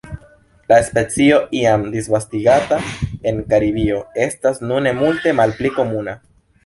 [0.71, 2.79] La specio, iam disvastigata
[3.33, 6.17] en Karibio, estas nune multe malpli komuna.